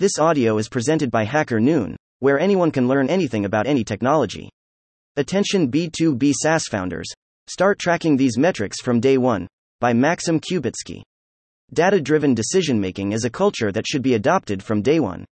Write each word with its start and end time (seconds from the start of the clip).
This 0.00 0.18
audio 0.18 0.56
is 0.56 0.70
presented 0.70 1.10
by 1.10 1.24
Hacker 1.24 1.60
Noon, 1.60 1.94
where 2.20 2.40
anyone 2.40 2.70
can 2.70 2.88
learn 2.88 3.10
anything 3.10 3.44
about 3.44 3.66
any 3.66 3.84
technology. 3.84 4.48
Attention 5.18 5.70
B2B 5.70 6.32
SaaS 6.40 6.64
founders. 6.68 7.06
Start 7.50 7.78
tracking 7.78 8.16
these 8.16 8.38
metrics 8.38 8.80
from 8.80 8.98
day 8.98 9.18
one. 9.18 9.46
By 9.78 9.92
Maxim 9.92 10.40
Kubitsky. 10.40 11.02
Data 11.74 12.00
driven 12.00 12.32
decision 12.32 12.80
making 12.80 13.12
is 13.12 13.26
a 13.26 13.30
culture 13.30 13.70
that 13.72 13.86
should 13.86 14.00
be 14.00 14.14
adopted 14.14 14.62
from 14.62 14.80
day 14.80 15.00
one. 15.00 15.26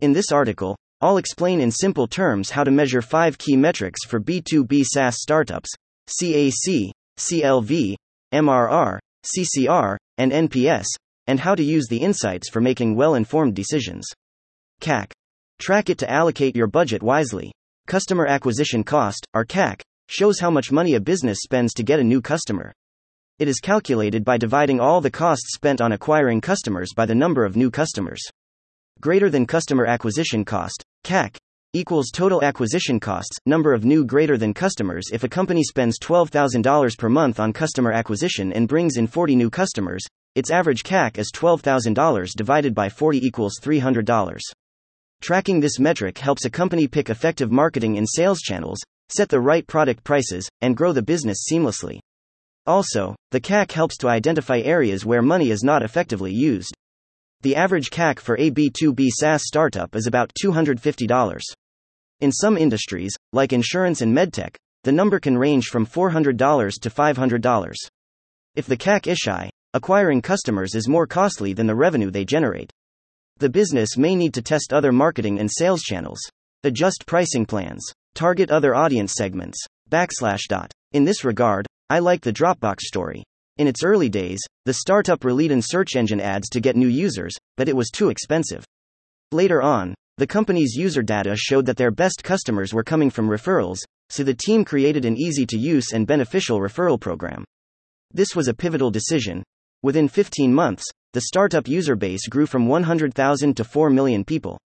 In 0.00 0.14
this 0.14 0.32
article, 0.32 0.74
I'll 1.02 1.18
explain 1.18 1.60
in 1.60 1.70
simple 1.70 2.06
terms 2.06 2.48
how 2.48 2.64
to 2.64 2.70
measure 2.70 3.02
five 3.02 3.36
key 3.36 3.56
metrics 3.56 4.06
for 4.06 4.20
B2B 4.20 4.86
SaaS 4.86 5.20
startups 5.20 5.68
CAC, 6.08 6.92
CLV, 7.18 7.94
MRR, 8.32 8.98
CCR, 9.26 9.98
and 10.16 10.32
NPS, 10.32 10.86
and 11.28 11.38
how 11.38 11.54
to 11.54 11.62
use 11.62 11.86
the 11.86 11.98
insights 11.98 12.50
for 12.50 12.60
making 12.60 12.96
well 12.96 13.14
informed 13.14 13.54
decisions. 13.54 14.04
CAC. 14.80 15.12
Track 15.60 15.90
it 15.90 15.98
to 15.98 16.10
allocate 16.10 16.56
your 16.56 16.66
budget 16.66 17.02
wisely. 17.02 17.52
Customer 17.86 18.26
acquisition 18.26 18.82
cost, 18.82 19.24
or 19.34 19.44
CAC, 19.44 19.80
shows 20.08 20.40
how 20.40 20.50
much 20.50 20.72
money 20.72 20.94
a 20.94 21.00
business 21.00 21.38
spends 21.42 21.72
to 21.74 21.82
get 21.82 22.00
a 22.00 22.04
new 22.04 22.20
customer. 22.20 22.72
It 23.38 23.46
is 23.46 23.60
calculated 23.60 24.24
by 24.24 24.38
dividing 24.38 24.80
all 24.80 25.00
the 25.00 25.10
costs 25.10 25.54
spent 25.54 25.80
on 25.80 25.92
acquiring 25.92 26.40
customers 26.40 26.92
by 26.96 27.06
the 27.06 27.14
number 27.14 27.44
of 27.44 27.56
new 27.56 27.70
customers. 27.70 28.20
Greater 29.00 29.30
than 29.30 29.46
customer 29.46 29.86
acquisition 29.86 30.44
cost, 30.44 30.82
CAC, 31.04 31.36
equals 31.74 32.10
total 32.10 32.42
acquisition 32.42 32.98
costs, 32.98 33.36
number 33.44 33.74
of 33.74 33.84
new 33.84 34.04
greater 34.04 34.36
than 34.36 34.54
customers. 34.54 35.04
If 35.12 35.22
a 35.22 35.28
company 35.28 35.62
spends 35.62 35.98
$12,000 35.98 36.98
per 36.98 37.08
month 37.08 37.38
on 37.38 37.52
customer 37.52 37.92
acquisition 37.92 38.52
and 38.52 38.66
brings 38.66 38.96
in 38.96 39.06
40 39.06 39.36
new 39.36 39.50
customers, 39.50 40.02
its 40.38 40.52
average 40.52 40.84
CAC 40.84 41.18
is 41.18 41.32
$12,000 41.34 42.30
divided 42.36 42.72
by 42.72 42.88
40 42.88 43.26
equals 43.26 43.58
$300. 43.60 44.38
Tracking 45.20 45.58
this 45.58 45.80
metric 45.80 46.16
helps 46.16 46.44
a 46.44 46.50
company 46.50 46.86
pick 46.86 47.10
effective 47.10 47.50
marketing 47.50 47.98
and 47.98 48.06
sales 48.08 48.38
channels, 48.38 48.78
set 49.08 49.28
the 49.28 49.40
right 49.40 49.66
product 49.66 50.04
prices, 50.04 50.48
and 50.60 50.76
grow 50.76 50.92
the 50.92 51.02
business 51.02 51.44
seamlessly. 51.50 51.98
Also, 52.66 53.16
the 53.32 53.40
CAC 53.40 53.72
helps 53.72 53.96
to 53.96 54.06
identify 54.06 54.60
areas 54.60 55.04
where 55.04 55.22
money 55.22 55.50
is 55.50 55.64
not 55.64 55.82
effectively 55.82 56.32
used. 56.32 56.72
The 57.40 57.56
average 57.56 57.90
CAC 57.90 58.20
for 58.20 58.38
a 58.38 58.52
B2B 58.52 59.08
SaaS 59.08 59.42
startup 59.44 59.96
is 59.96 60.06
about 60.06 60.30
$250. 60.40 61.40
In 62.20 62.30
some 62.30 62.56
industries, 62.56 63.16
like 63.32 63.52
insurance 63.52 64.02
and 64.02 64.16
medtech, 64.16 64.54
the 64.84 64.92
number 64.92 65.18
can 65.18 65.36
range 65.36 65.66
from 65.66 65.84
$400 65.84 66.80
to 66.80 66.90
$500. 66.90 67.74
If 68.54 68.66
the 68.66 68.76
CAC 68.76 69.08
is 69.08 69.18
high, 69.24 69.50
Acquiring 69.74 70.22
customers 70.22 70.74
is 70.74 70.88
more 70.88 71.06
costly 71.06 71.52
than 71.52 71.66
the 71.66 71.74
revenue 71.74 72.10
they 72.10 72.24
generate. 72.24 72.72
The 73.36 73.50
business 73.50 73.98
may 73.98 74.16
need 74.16 74.32
to 74.32 74.40
test 74.40 74.72
other 74.72 74.92
marketing 74.92 75.40
and 75.40 75.50
sales 75.52 75.82
channels, 75.82 76.18
adjust 76.64 77.04
pricing 77.06 77.44
plans, 77.44 77.84
target 78.14 78.50
other 78.50 78.74
audience 78.74 79.12
segments. 79.14 79.62
Backslash 79.90 80.48
dot. 80.48 80.72
In 80.92 81.04
this 81.04 81.22
regard, 81.22 81.66
I 81.90 81.98
like 81.98 82.22
the 82.22 82.32
Dropbox 82.32 82.80
story. 82.80 83.22
In 83.58 83.68
its 83.68 83.84
early 83.84 84.08
days, 84.08 84.40
the 84.64 84.72
startup 84.72 85.22
relied 85.22 85.52
on 85.52 85.60
search 85.60 85.96
engine 85.96 86.20
ads 86.20 86.48
to 86.48 86.60
get 86.60 86.74
new 86.74 86.88
users, 86.88 87.34
but 87.58 87.68
it 87.68 87.76
was 87.76 87.90
too 87.90 88.08
expensive. 88.08 88.64
Later 89.32 89.60
on, 89.60 89.94
the 90.16 90.26
company's 90.26 90.76
user 90.76 91.02
data 91.02 91.36
showed 91.36 91.66
that 91.66 91.76
their 91.76 91.90
best 91.90 92.24
customers 92.24 92.72
were 92.72 92.82
coming 92.82 93.10
from 93.10 93.28
referrals, 93.28 93.80
so 94.08 94.24
the 94.24 94.32
team 94.32 94.64
created 94.64 95.04
an 95.04 95.18
easy 95.18 95.44
to 95.44 95.58
use 95.58 95.92
and 95.92 96.06
beneficial 96.06 96.58
referral 96.58 96.98
program. 96.98 97.44
This 98.14 98.34
was 98.34 98.48
a 98.48 98.54
pivotal 98.54 98.90
decision, 98.90 99.42
Within 99.82 100.08
15 100.08 100.52
months, 100.52 100.82
the 101.12 101.20
startup 101.20 101.68
user 101.68 101.94
base 101.94 102.26
grew 102.26 102.46
from 102.46 102.66
100,000 102.66 103.56
to 103.56 103.62
4 103.62 103.90
million 103.90 104.24
people. 104.24 104.58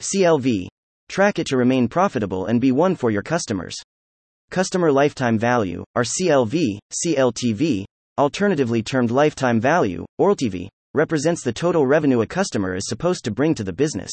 CLV. 0.00 0.68
Track 1.08 1.40
it 1.40 1.48
to 1.48 1.56
remain 1.56 1.88
profitable 1.88 2.46
and 2.46 2.60
be 2.60 2.70
one 2.70 2.94
for 2.94 3.10
your 3.10 3.22
customers. 3.22 3.74
Customer 4.50 4.92
Lifetime 4.92 5.40
Value, 5.40 5.82
or 5.96 6.02
CLV, 6.04 6.78
CLTV, 7.04 7.84
alternatively 8.16 8.80
termed 8.80 9.10
Lifetime 9.10 9.60
Value, 9.60 10.04
or 10.18 10.34
LTV, 10.34 10.68
represents 10.94 11.42
the 11.42 11.52
total 11.52 11.84
revenue 11.84 12.20
a 12.20 12.26
customer 12.26 12.76
is 12.76 12.86
supposed 12.86 13.24
to 13.24 13.32
bring 13.32 13.54
to 13.56 13.64
the 13.64 13.72
business. 13.72 14.10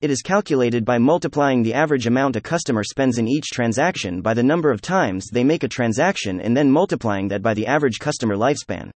It 0.00 0.10
is 0.10 0.22
calculated 0.22 0.84
by 0.84 0.98
multiplying 0.98 1.64
the 1.64 1.74
average 1.74 2.06
amount 2.06 2.36
a 2.36 2.40
customer 2.40 2.84
spends 2.84 3.18
in 3.18 3.26
each 3.26 3.46
transaction 3.52 4.22
by 4.22 4.34
the 4.34 4.44
number 4.44 4.70
of 4.70 4.80
times 4.80 5.26
they 5.32 5.42
make 5.42 5.64
a 5.64 5.68
transaction 5.68 6.40
and 6.40 6.56
then 6.56 6.70
multiplying 6.70 7.26
that 7.28 7.42
by 7.42 7.54
the 7.54 7.66
average 7.66 7.98
customer 7.98 8.36
lifespan. 8.36 8.92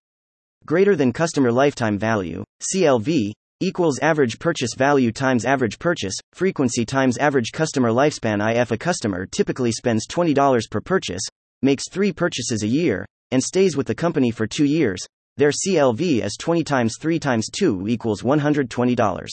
Greater 0.66 0.94
than 0.94 1.12
customer 1.12 1.50
lifetime 1.50 1.98
value, 1.98 2.44
CLV, 2.74 3.32
equals 3.60 3.98
average 4.00 4.38
purchase 4.38 4.70
value 4.76 5.10
times 5.10 5.44
average 5.44 5.78
purchase 5.78 6.14
frequency 6.32 6.84
times 6.84 7.18
average 7.18 7.50
customer 7.52 7.90
lifespan. 7.90 8.40
If 8.54 8.70
a 8.70 8.78
customer 8.78 9.26
typically 9.26 9.72
spends 9.72 10.06
$20 10.06 10.70
per 10.70 10.80
purchase, 10.80 11.22
makes 11.62 11.88
three 11.90 12.12
purchases 12.12 12.62
a 12.62 12.68
year, 12.68 13.06
and 13.30 13.42
stays 13.42 13.76
with 13.76 13.86
the 13.86 13.94
company 13.94 14.30
for 14.30 14.46
two 14.46 14.64
years, 14.64 15.00
their 15.36 15.50
CLV 15.50 16.24
is 16.24 16.36
20 16.38 16.64
times 16.64 16.96
3 17.00 17.18
times 17.18 17.48
2 17.50 17.88
equals 17.88 18.22
$120. 18.22 19.28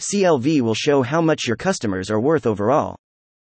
CLV 0.00 0.60
will 0.60 0.74
show 0.74 1.02
how 1.02 1.20
much 1.20 1.46
your 1.46 1.56
customers 1.56 2.10
are 2.10 2.20
worth 2.20 2.46
overall. 2.46 2.96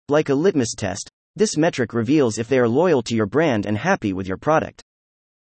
Like 0.09 0.29
a 0.29 0.35
litmus 0.35 0.75
test, 0.77 1.11
this 1.35 1.57
metric 1.57 1.93
reveals 1.93 2.39
if 2.39 2.49
they 2.49 2.59
are 2.59 2.69
loyal 2.69 3.03
to 3.03 3.15
your 3.15 3.27
brand 3.27 3.67
and 3.67 3.77
happy 3.77 4.13
with 4.13 4.27
your 4.27 4.39
product. 4.39 4.83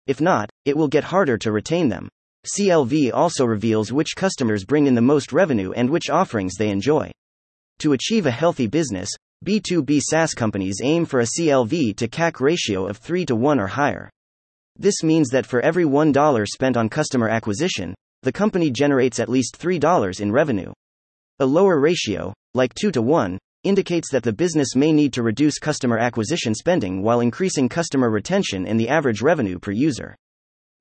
If 0.07 0.19
not, 0.19 0.49
it 0.65 0.75
will 0.75 0.87
get 0.87 1.03
harder 1.03 1.37
to 1.37 1.51
retain 1.51 1.89
them. 1.89 2.09
CLV 2.45 3.11
also 3.13 3.45
reveals 3.45 3.91
which 3.91 4.15
customers 4.15 4.65
bring 4.65 4.85
in 4.85 4.95
the 4.95 5.01
most 5.01 5.31
revenue 5.31 5.71
and 5.71 5.89
which 5.89 6.09
offerings 6.09 6.55
they 6.55 6.69
enjoy. 6.69 7.09
To 7.79 7.93
achieve 7.93 8.25
a 8.25 8.31
healthy 8.31 8.67
business, 8.67 9.09
B2B 9.45 10.01
SaaS 10.01 10.33
companies 10.33 10.79
aim 10.83 11.05
for 11.05 11.19
a 11.19 11.27
CLV 11.37 11.95
to 11.97 12.07
CAC 12.07 12.39
ratio 12.39 12.87
of 12.87 12.97
3 12.97 13.25
to 13.25 13.35
1 13.35 13.59
or 13.59 13.67
higher. 13.67 14.09
This 14.77 15.03
means 15.03 15.29
that 15.29 15.45
for 15.45 15.61
every 15.61 15.85
$1 15.85 16.47
spent 16.47 16.77
on 16.77 16.89
customer 16.89 17.29
acquisition, 17.29 17.95
the 18.23 18.31
company 18.31 18.71
generates 18.71 19.19
at 19.19 19.29
least 19.29 19.59
$3 19.59 20.19
in 20.19 20.31
revenue. 20.31 20.71
A 21.39 21.45
lower 21.45 21.79
ratio, 21.79 22.33
like 22.53 22.73
2 22.73 22.91
to 22.91 23.01
1, 23.01 23.37
indicates 23.63 24.11
that 24.11 24.23
the 24.23 24.33
business 24.33 24.75
may 24.75 24.91
need 24.91 25.13
to 25.13 25.23
reduce 25.23 25.59
customer 25.59 25.97
acquisition 25.97 26.53
spending 26.53 27.01
while 27.01 27.19
increasing 27.19 27.67
customer 27.67 28.09
retention 28.09 28.65
and 28.65 28.79
the 28.79 28.89
average 28.89 29.21
revenue 29.21 29.59
per 29.59 29.71
user. 29.71 30.15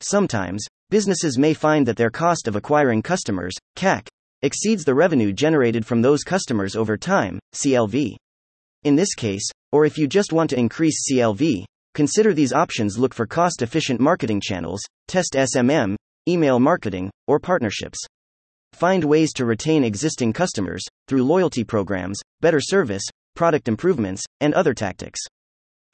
Sometimes, 0.06 0.66
businesses 0.90 1.38
may 1.38 1.54
find 1.54 1.86
that 1.86 1.96
their 1.96 2.10
cost 2.10 2.46
of 2.46 2.56
acquiring 2.56 3.00
customers, 3.00 3.54
CAC, 3.74 4.06
exceeds 4.42 4.84
the 4.84 4.94
revenue 4.94 5.32
generated 5.32 5.86
from 5.86 6.02
those 6.02 6.22
customers 6.22 6.76
over 6.76 6.98
time, 6.98 7.38
CLV. 7.54 8.14
In 8.82 8.96
this 8.96 9.14
case, 9.14 9.48
or 9.72 9.86
if 9.86 9.96
you 9.96 10.06
just 10.06 10.30
want 10.30 10.50
to 10.50 10.58
increase 10.58 11.10
CLV, 11.10 11.64
consider 11.94 12.34
these 12.34 12.52
options 12.52 12.98
look 12.98 13.14
for 13.14 13.26
cost 13.26 13.62
efficient 13.62 13.98
marketing 13.98 14.42
channels, 14.42 14.82
test 15.08 15.32
SMM, 15.36 15.96
email 16.28 16.60
marketing, 16.60 17.10
or 17.26 17.40
partnerships. 17.40 17.98
Find 18.74 19.04
ways 19.04 19.32
to 19.32 19.46
retain 19.46 19.84
existing 19.84 20.34
customers 20.34 20.84
through 21.08 21.24
loyalty 21.24 21.64
programs, 21.64 22.20
better 22.42 22.60
service, 22.60 23.04
product 23.34 23.68
improvements, 23.68 24.22
and 24.42 24.52
other 24.52 24.74
tactics. 24.74 25.20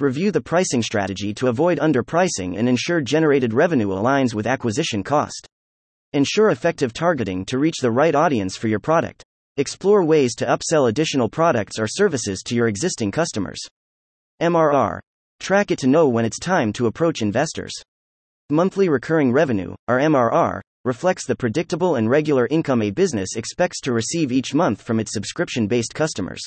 Review 0.01 0.31
the 0.31 0.41
pricing 0.41 0.83
strategy 0.83 1.35
to 1.35 1.49
avoid 1.49 1.79
underpricing 1.79 2.59
and 2.59 2.67
ensure 2.67 3.03
generated 3.03 3.53
revenue 3.53 3.89
aligns 3.89 4.33
with 4.33 4.47
acquisition 4.47 5.03
cost. 5.03 5.47
Ensure 6.15 6.49
effective 6.49 6.95
targeting 6.95 7.45
to 7.45 7.59
reach 7.59 7.77
the 7.83 7.91
right 7.91 8.15
audience 8.15 8.57
for 8.57 8.69
your 8.69 8.79
product. 8.79 9.23
Explore 9.59 10.03
ways 10.03 10.35
to 10.37 10.47
upsell 10.47 10.89
additional 10.89 11.29
products 11.29 11.79
or 11.79 11.87
services 11.87 12.41
to 12.47 12.55
your 12.55 12.67
existing 12.67 13.11
customers. 13.11 13.61
MRR. 14.41 15.01
Track 15.39 15.71
it 15.71 15.79
to 15.81 15.87
know 15.87 16.09
when 16.09 16.25
it's 16.25 16.39
time 16.39 16.73
to 16.73 16.87
approach 16.87 17.21
investors. 17.21 17.75
Monthly 18.49 18.89
recurring 18.89 19.33
revenue, 19.33 19.75
or 19.87 19.99
MRR, 19.99 20.63
reflects 20.87 21.27
the 21.27 21.37
predictable 21.37 21.97
and 21.97 22.09
regular 22.09 22.47
income 22.47 22.81
a 22.81 22.91
business 22.91 23.37
expects 23.37 23.83
to 23.83 23.93
receive 23.93 24.33
each 24.33 24.55
month 24.55 24.81
from 24.81 24.99
its 24.99 25.13
subscription 25.13 25.67
based 25.67 25.93
customers. 25.93 26.41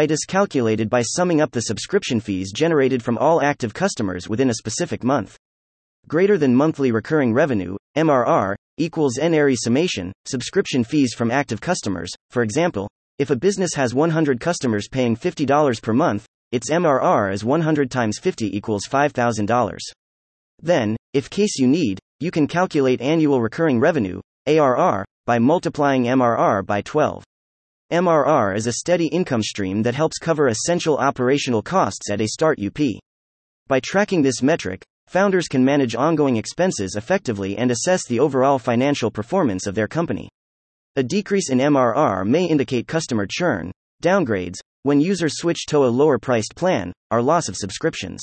IT 0.00 0.10
is 0.10 0.24
calculated 0.26 0.88
by 0.88 1.02
summing 1.02 1.42
up 1.42 1.50
the 1.50 1.60
subscription 1.60 2.20
fees 2.20 2.52
generated 2.52 3.02
from 3.02 3.18
all 3.18 3.42
active 3.42 3.74
customers 3.74 4.30
within 4.30 4.48
a 4.48 4.54
specific 4.54 5.04
month. 5.04 5.36
Greater 6.08 6.38
than 6.38 6.54
monthly 6.54 6.90
recurring 6.90 7.34
revenue, 7.34 7.76
MRR, 7.98 8.54
equals 8.78 9.18
NRE 9.20 9.54
summation, 9.58 10.10
subscription 10.24 10.84
fees 10.84 11.12
from 11.12 11.30
active 11.30 11.60
customers. 11.60 12.08
For 12.30 12.42
example, 12.42 12.88
if 13.18 13.28
a 13.28 13.36
business 13.36 13.74
has 13.74 13.92
100 13.92 14.40
customers 14.40 14.88
paying 14.88 15.16
$50 15.16 15.82
per 15.82 15.92
month, 15.92 16.24
its 16.50 16.70
MRR 16.70 17.30
is 17.30 17.44
100 17.44 17.90
times 17.90 18.18
50 18.18 18.56
equals 18.56 18.88
$5,000. 18.90 19.76
Then, 20.62 20.96
if 21.12 21.28
case 21.28 21.58
you 21.58 21.66
need, 21.66 21.98
you 22.20 22.30
can 22.30 22.46
calculate 22.46 23.02
annual 23.02 23.42
recurring 23.42 23.78
revenue, 23.78 24.22
ARR, 24.46 25.04
by 25.26 25.38
multiplying 25.38 26.04
MRR 26.04 26.64
by 26.64 26.80
12. 26.80 27.22
MRR 27.90 28.56
is 28.56 28.68
a 28.68 28.74
steady 28.74 29.08
income 29.08 29.42
stream 29.42 29.82
that 29.82 29.96
helps 29.96 30.16
cover 30.16 30.46
essential 30.46 30.96
operational 30.98 31.60
costs 31.60 32.08
at 32.08 32.20
a 32.20 32.28
start 32.28 32.60
UP. 32.64 32.78
By 33.66 33.80
tracking 33.80 34.22
this 34.22 34.42
metric, 34.42 34.84
founders 35.08 35.48
can 35.48 35.64
manage 35.64 35.96
ongoing 35.96 36.36
expenses 36.36 36.94
effectively 36.94 37.58
and 37.58 37.68
assess 37.68 38.06
the 38.06 38.20
overall 38.20 38.60
financial 38.60 39.10
performance 39.10 39.66
of 39.66 39.74
their 39.74 39.88
company. 39.88 40.28
A 40.94 41.02
decrease 41.02 41.50
in 41.50 41.58
MRR 41.58 42.24
may 42.24 42.44
indicate 42.44 42.86
customer 42.86 43.26
churn, 43.28 43.72
downgrades, 44.00 44.60
when 44.84 45.00
users 45.00 45.38
switch 45.38 45.66
to 45.66 45.78
a 45.78 45.90
lower 45.90 46.20
priced 46.20 46.54
plan, 46.54 46.92
or 47.10 47.20
loss 47.20 47.48
of 47.48 47.56
subscriptions. 47.56 48.20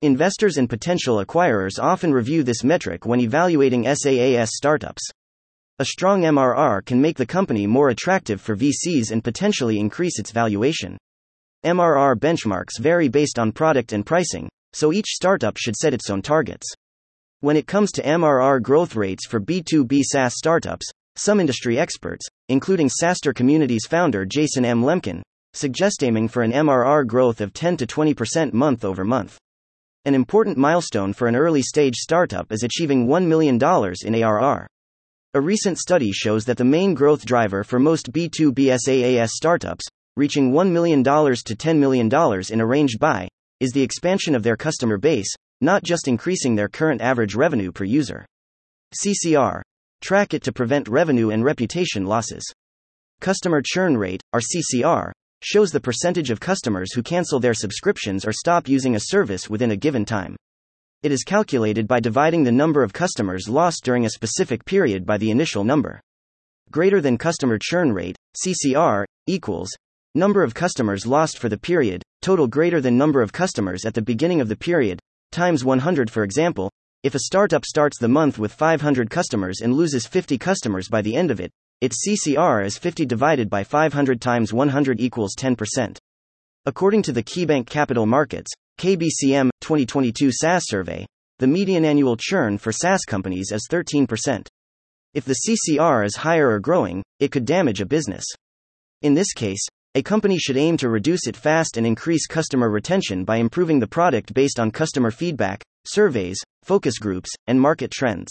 Investors 0.00 0.56
and 0.56 0.70
potential 0.70 1.22
acquirers 1.22 1.78
often 1.78 2.14
review 2.14 2.42
this 2.42 2.64
metric 2.64 3.04
when 3.04 3.20
evaluating 3.20 3.84
SaaS 3.84 4.56
startups. 4.56 5.02
A 5.78 5.84
strong 5.84 6.22
MRR 6.22 6.86
can 6.86 7.02
make 7.02 7.18
the 7.18 7.26
company 7.26 7.66
more 7.66 7.90
attractive 7.90 8.40
for 8.40 8.56
VCs 8.56 9.10
and 9.10 9.22
potentially 9.22 9.78
increase 9.78 10.18
its 10.18 10.30
valuation. 10.30 10.96
MRR 11.66 12.16
benchmarks 12.16 12.80
vary 12.80 13.08
based 13.08 13.38
on 13.38 13.52
product 13.52 13.92
and 13.92 14.06
pricing, 14.06 14.48
so 14.72 14.90
each 14.90 15.08
startup 15.08 15.58
should 15.58 15.76
set 15.76 15.92
its 15.92 16.08
own 16.08 16.22
targets. 16.22 16.66
When 17.40 17.58
it 17.58 17.66
comes 17.66 17.92
to 17.92 18.02
MRR 18.02 18.62
growth 18.62 18.96
rates 18.96 19.26
for 19.26 19.38
B2B 19.38 20.00
SaaS 20.02 20.38
startups, 20.38 20.86
some 21.14 21.40
industry 21.40 21.78
experts, 21.78 22.26
including 22.48 22.88
SaaStr 22.88 23.34
Community's 23.34 23.84
founder 23.86 24.24
Jason 24.24 24.64
M. 24.64 24.82
Lemkin, 24.82 25.20
suggest 25.52 26.02
aiming 26.02 26.28
for 26.28 26.42
an 26.42 26.52
MRR 26.52 27.06
growth 27.06 27.42
of 27.42 27.52
10 27.52 27.76
to 27.76 27.86
20% 27.86 28.54
month 28.54 28.82
over 28.82 29.04
month. 29.04 29.36
An 30.06 30.14
important 30.14 30.56
milestone 30.56 31.12
for 31.12 31.28
an 31.28 31.36
early 31.36 31.60
stage 31.60 31.96
startup 31.96 32.50
is 32.50 32.62
achieving 32.62 33.08
$1 33.08 33.26
million 33.26 33.56
in 34.02 34.24
ARR. 34.24 34.66
A 35.36 35.40
recent 35.40 35.76
study 35.76 36.12
shows 36.12 36.46
that 36.46 36.56
the 36.56 36.64
main 36.64 36.94
growth 36.94 37.26
driver 37.26 37.62
for 37.62 37.78
most 37.78 38.10
B2B 38.10 38.74
SaaS 38.78 39.32
startups, 39.34 39.84
reaching 40.16 40.50
$1 40.50 40.70
million 40.70 41.04
to 41.04 41.12
$10 41.12 41.78
million 41.78 42.10
in 42.48 42.60
a 42.62 42.66
range 42.66 42.98
by, 42.98 43.28
is 43.60 43.70
the 43.72 43.82
expansion 43.82 44.34
of 44.34 44.42
their 44.42 44.56
customer 44.56 44.96
base, 44.96 45.28
not 45.60 45.82
just 45.82 46.08
increasing 46.08 46.54
their 46.54 46.70
current 46.70 47.02
average 47.02 47.34
revenue 47.34 47.70
per 47.70 47.84
user. 47.84 48.24
CCR. 49.04 49.60
Track 50.00 50.32
it 50.32 50.42
to 50.42 50.52
prevent 50.54 50.88
revenue 50.88 51.28
and 51.28 51.44
reputation 51.44 52.06
losses. 52.06 52.50
Customer 53.20 53.60
churn 53.62 53.98
rate, 53.98 54.22
or 54.32 54.40
CCR, 54.40 55.12
shows 55.42 55.70
the 55.70 55.78
percentage 55.78 56.30
of 56.30 56.40
customers 56.40 56.94
who 56.94 57.02
cancel 57.02 57.40
their 57.40 57.52
subscriptions 57.52 58.24
or 58.24 58.32
stop 58.32 58.68
using 58.68 58.96
a 58.96 59.00
service 59.00 59.50
within 59.50 59.72
a 59.72 59.76
given 59.76 60.06
time. 60.06 60.34
It 61.06 61.12
is 61.12 61.22
calculated 61.22 61.86
by 61.86 62.00
dividing 62.00 62.42
the 62.42 62.50
number 62.50 62.82
of 62.82 62.92
customers 62.92 63.48
lost 63.48 63.84
during 63.84 64.04
a 64.04 64.10
specific 64.10 64.64
period 64.64 65.06
by 65.06 65.18
the 65.18 65.30
initial 65.30 65.62
number. 65.62 66.00
Greater 66.72 67.00
than 67.00 67.16
customer 67.16 67.60
churn 67.62 67.92
rate, 67.92 68.16
CCR, 68.44 69.04
equals 69.28 69.70
number 70.16 70.42
of 70.42 70.52
customers 70.52 71.06
lost 71.06 71.38
for 71.38 71.48
the 71.48 71.56
period, 71.56 72.02
total 72.22 72.48
greater 72.48 72.80
than 72.80 72.98
number 72.98 73.22
of 73.22 73.32
customers 73.32 73.84
at 73.84 73.94
the 73.94 74.02
beginning 74.02 74.40
of 74.40 74.48
the 74.48 74.56
period, 74.56 74.98
times 75.30 75.64
100 75.64 76.10
for 76.10 76.24
example. 76.24 76.72
If 77.04 77.14
a 77.14 77.20
startup 77.20 77.64
starts 77.64 78.00
the 78.00 78.08
month 78.08 78.40
with 78.40 78.52
500 78.52 79.08
customers 79.08 79.60
and 79.60 79.74
loses 79.74 80.08
50 80.08 80.36
customers 80.38 80.88
by 80.88 81.02
the 81.02 81.14
end 81.14 81.30
of 81.30 81.38
it, 81.38 81.52
its 81.80 82.04
CCR 82.04 82.64
is 82.66 82.78
50 82.78 83.06
divided 83.06 83.48
by 83.48 83.62
500 83.62 84.20
times 84.20 84.52
100 84.52 85.00
equals 85.00 85.36
10%. 85.38 85.98
According 86.64 87.02
to 87.02 87.12
the 87.12 87.22
KeyBank 87.22 87.68
Capital 87.68 88.06
Markets, 88.06 88.50
KBCM 88.78 89.48
2022 89.62 90.30
SaaS 90.32 90.64
survey, 90.66 91.06
the 91.38 91.46
median 91.46 91.82
annual 91.82 92.14
churn 92.14 92.58
for 92.58 92.72
SaaS 92.72 93.06
companies 93.06 93.50
is 93.50 93.66
13%. 93.70 94.46
If 95.14 95.24
the 95.24 95.36
CCR 95.48 96.04
is 96.04 96.16
higher 96.16 96.50
or 96.50 96.60
growing, 96.60 97.02
it 97.18 97.32
could 97.32 97.46
damage 97.46 97.80
a 97.80 97.86
business. 97.86 98.26
In 99.00 99.14
this 99.14 99.32
case, 99.32 99.66
a 99.94 100.02
company 100.02 100.36
should 100.36 100.58
aim 100.58 100.76
to 100.76 100.90
reduce 100.90 101.26
it 101.26 101.38
fast 101.38 101.78
and 101.78 101.86
increase 101.86 102.26
customer 102.26 102.68
retention 102.68 103.24
by 103.24 103.36
improving 103.36 103.80
the 103.80 103.86
product 103.86 104.34
based 104.34 104.60
on 104.60 104.70
customer 104.70 105.10
feedback, 105.10 105.64
surveys, 105.86 106.36
focus 106.62 106.98
groups, 106.98 107.30
and 107.46 107.58
market 107.58 107.90
trends. 107.90 108.28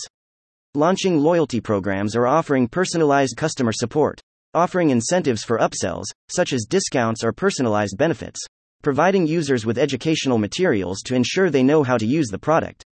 Launching 0.76 1.18
loyalty 1.18 1.60
programs 1.60 2.16
or 2.16 2.28
offering 2.28 2.68
personalized 2.68 3.36
customer 3.36 3.72
support. 3.74 4.22
Offering 4.54 4.92
incentives 4.92 5.44
for 5.44 5.58
upsells, 5.58 6.06
such 6.30 6.54
as 6.54 6.68
discounts 6.70 7.24
or 7.24 7.34
personalized 7.34 7.98
benefits 7.98 8.46
providing 8.86 9.26
users 9.26 9.66
with 9.66 9.80
educational 9.80 10.38
materials 10.38 11.02
to 11.02 11.16
ensure 11.16 11.50
they 11.50 11.64
know 11.64 11.82
how 11.82 11.98
to 11.98 12.06
use 12.06 12.28
the 12.28 12.38
product, 12.38 12.86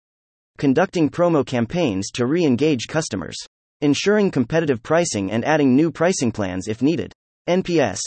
conducting 0.57 1.11
promo 1.11 1.45
campaigns 1.45 2.11
to 2.11 2.25
re 2.25 2.47
engage 2.47 2.87
customers, 2.89 3.37
ensuring 3.83 4.31
competitive 4.31 4.83
pricing 4.83 5.31
and 5.31 5.45
adding 5.45 5.77
new 5.77 5.91
pricing 5.91 6.33
plans 6.33 6.67
if 6.67 6.81
needed. 6.81 7.13
NPS. 7.47 7.99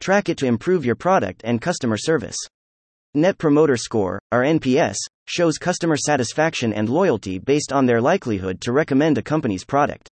Track 0.00 0.30
it 0.30 0.38
to 0.38 0.46
improve 0.46 0.86
your 0.86 0.94
product 0.94 1.42
and 1.44 1.60
customer 1.60 1.98
service. 1.98 2.38
Net 3.12 3.36
Promoter 3.36 3.76
Score, 3.76 4.18
or 4.32 4.40
NPS, 4.40 4.96
shows 5.26 5.58
customer 5.58 5.98
satisfaction 5.98 6.72
and 6.72 6.88
loyalty 6.88 7.38
based 7.38 7.74
on 7.74 7.84
their 7.84 8.00
likelihood 8.00 8.58
to 8.62 8.72
recommend 8.72 9.18
a 9.18 9.22
company's 9.22 9.66
product. 9.66 10.08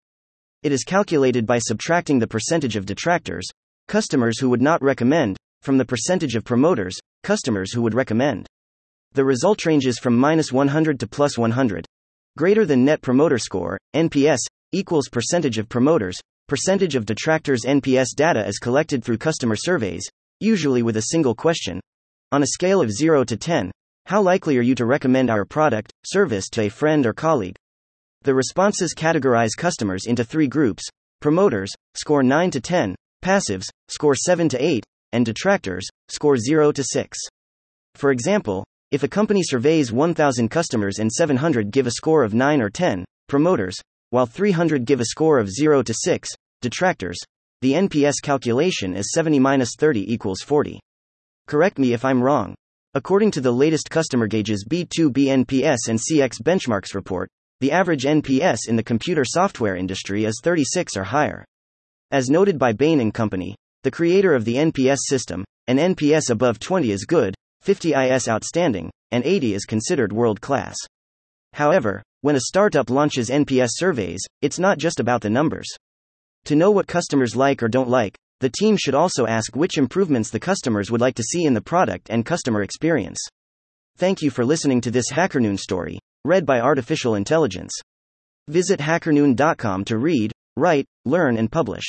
It 0.62 0.70
is 0.70 0.85
calculated 0.85 1.46
by 1.46 1.61
subtracting 1.61 2.19
the 2.19 2.28
percentage 2.28 2.76
of 2.76 2.85
detractors, 2.85 3.49
customers 3.88 4.38
who 4.38 4.50
would 4.50 4.61
not 4.61 4.82
recommend, 4.82 5.38
from 5.62 5.78
the 5.78 5.85
percentage 5.87 6.35
of 6.35 6.44
promoters, 6.44 6.99
customers 7.23 7.73
who 7.73 7.83
would 7.83 7.95
recommend. 7.95 8.47
The 9.15 9.25
result 9.25 9.67
ranges 9.67 9.99
from 9.99 10.17
minus 10.17 10.53
100 10.53 10.99
to 11.01 11.07
plus 11.07 11.37
100. 11.37 11.87
Greater 12.37 12.65
than 12.65 12.85
Net 12.85 13.03
Promoter 13.03 13.39
Score, 13.39 13.79
NPS, 13.95 14.39
equals 14.73 15.09
percentage 15.09 15.59
of 15.59 15.69
promoters, 15.69 16.19
percentage 16.49 16.97
of 16.97 17.05
detractors. 17.05 17.63
NPS 17.67 18.09
data 18.17 18.47
is 18.47 18.59
collected 18.59 19.05
through 19.05 19.19
customer 19.19 19.57
surveys, 19.57 20.09
usually 20.41 20.83
with 20.83 20.97
a 20.97 21.09
single 21.11 21.35
question. 21.35 21.81
On 22.33 22.43
a 22.43 22.47
scale 22.47 22.81
of 22.81 22.91
0 22.91 23.25
to 23.25 23.37
10, 23.37 23.71
how 24.07 24.23
likely 24.23 24.57
are 24.59 24.63
you 24.63 24.75
to 24.75 24.87
recommend 24.87 25.31
our 25.31 25.45
product, 25.45 25.93
service 26.05 26.49
to 26.51 26.63
a 26.63 26.69
friend 26.69 27.07
or 27.07 27.13
colleague? 27.13 27.57
The 28.23 28.35
responses 28.35 28.95
categorize 28.95 29.57
customers 29.57 30.07
into 30.07 30.25
three 30.25 30.49
groups 30.49 30.85
promoters, 31.21 31.71
score 31.95 32.23
9 32.23 32.51
to 32.51 32.61
10, 32.61 32.97
passives, 33.23 33.67
score 33.89 34.15
7 34.17 34.49
to 34.49 34.65
8, 34.65 34.85
and 35.13 35.25
detractors, 35.25 35.87
score 36.08 36.37
0 36.37 36.72
to 36.72 36.84
6. 36.84 37.19
For 37.94 38.10
example, 38.10 38.64
if 38.90 39.02
a 39.02 39.08
company 39.08 39.43
surveys 39.43 39.93
1,000 39.93 40.50
customers 40.50 40.99
and 40.99 41.10
700 41.10 41.70
give 41.70 41.87
a 41.87 41.93
score 41.93 42.25
of 42.25 42.34
9 42.34 42.60
or 42.60 42.70
10, 42.70 43.04
promoters, 43.28 43.76
while 44.10 44.26
300 44.26 44.84
give 44.84 45.00
a 45.00 45.06
score 45.06 45.38
of 45.38 45.50
0 45.50 45.82
to 45.82 45.94
6, 45.94 46.28
detractors, 46.60 47.19
the 47.62 47.72
NPS 47.72 48.14
calculation 48.22 48.94
is 48.94 49.12
70 49.12 49.40
30 49.78 50.12
equals 50.12 50.43
40. 50.43 50.81
Correct 51.46 51.78
me 51.78 51.93
if 51.93 52.04
I'm 52.04 52.22
wrong. 52.22 52.54
According 52.94 53.31
to 53.31 53.40
the 53.40 53.50
latest 53.50 53.88
CustomerGauge's 53.88 54.66
B2B 54.69 55.44
NPS 55.46 55.88
and 55.88 55.99
CX 55.99 56.43
benchmarks 56.43 56.94
report, 56.94 57.31
the 57.60 57.72
average 57.72 58.02
NPS 58.02 58.69
in 58.69 58.76
the 58.76 58.82
computer 58.82 59.25
software 59.25 59.76
industry 59.76 60.25
is 60.25 60.40
36 60.43 60.96
or 60.96 61.04
higher. 61.04 61.44
As 62.10 62.28
noted 62.28 62.58
by 62.58 62.72
Bain 62.72 63.10
& 63.10 63.12
Company, 63.12 63.56
the 63.82 63.90
creator 63.90 64.34
of 64.34 64.44
the 64.44 64.56
NPS 64.56 64.99
system, 65.06 65.44
an 65.69 65.78
NPS 65.78 66.31
above 66.31 66.59
20 66.59 66.90
is 66.90 67.04
good, 67.04 67.35
50 67.62 67.95
is 67.95 68.28
outstanding, 68.28 68.90
and 69.12 69.25
80 69.25 69.54
is 69.54 69.64
considered 69.64 70.12
world 70.12 70.40
class. 70.40 70.76
However, 71.52 72.02
when 72.23 72.37
a 72.37 72.40
startup 72.40 72.90
launches 72.90 73.31
NPS 73.31 73.71
surveys, 73.73 74.21
it's 74.40 74.59
not 74.59 74.78
just 74.78 74.99
about 74.99 75.21
the 75.21 75.31
numbers. 75.31 75.69
To 76.47 76.57
know 76.57 76.71
what 76.71 76.88
customers 76.88 77.37
like 77.37 77.62
or 77.62 77.69
don't 77.69 77.88
like, 77.88 78.16
the 78.40 78.50
team 78.50 78.76
should 78.76 78.95
also 78.95 79.26
ask 79.26 79.54
which 79.54 79.78
improvements 79.78 80.31
the 80.31 80.40
customers 80.40 80.90
would 80.90 81.00
like 81.00 81.14
to 81.14 81.23
see 81.23 81.45
in 81.45 81.54
the 81.54 81.61
product 81.61 82.11
and 82.11 82.26
customer 82.26 82.62
experience. 82.62 83.19
Thank 83.99 84.23
you 84.23 84.31
for 84.31 84.45
listening 84.45 84.81
to 84.81 84.90
this 84.90 85.12
HackerNoon 85.12 85.59
story, 85.59 86.00
read 86.25 86.45
by 86.45 86.61
Artificial 86.61 87.14
Intelligence. 87.14 87.73
Visit 88.49 88.81
hackerNoon.com 88.81 89.85
to 89.85 89.99
read, 89.99 90.33
write, 90.57 90.87
learn, 91.04 91.37
and 91.37 91.52
publish. 91.52 91.85